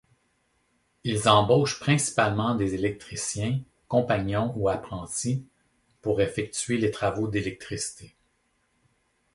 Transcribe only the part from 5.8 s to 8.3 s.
pour effectuer les travaux d'électricité.